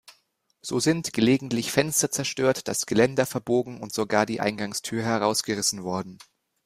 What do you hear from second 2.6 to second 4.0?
das Geländer verbogen und